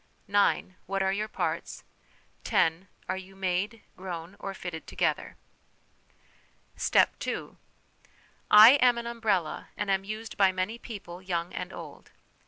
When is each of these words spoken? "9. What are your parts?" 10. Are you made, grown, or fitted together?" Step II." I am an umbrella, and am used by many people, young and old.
"9. 0.27 0.75
What 0.87 1.03
are 1.03 1.13
your 1.13 1.27
parts?" 1.27 1.83
10. 2.45 2.87
Are 3.07 3.17
you 3.17 3.35
made, 3.35 3.83
grown, 3.95 4.35
or 4.39 4.55
fitted 4.55 4.87
together?" 4.87 5.37
Step 6.75 7.13
II." 7.27 7.57
I 8.65 8.69
am 8.81 8.97
an 8.97 9.05
umbrella, 9.05 9.69
and 9.77 9.91
am 9.91 10.03
used 10.03 10.37
by 10.37 10.51
many 10.51 10.79
people, 10.79 11.21
young 11.21 11.53
and 11.53 11.71
old. 11.71 12.09